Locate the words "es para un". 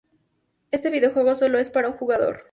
1.59-1.93